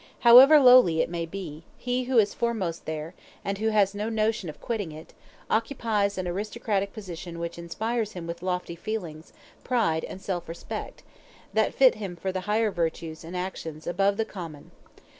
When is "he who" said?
1.77-2.17